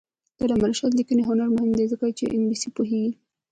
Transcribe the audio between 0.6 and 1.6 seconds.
رشاد لیکنی هنر